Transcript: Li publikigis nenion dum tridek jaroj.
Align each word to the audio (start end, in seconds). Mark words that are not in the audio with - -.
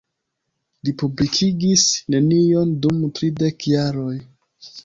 Li 0.87 0.93
publikigis 1.01 1.83
nenion 2.15 2.73
dum 2.87 3.05
tridek 3.21 3.71
jaroj. 3.77 4.19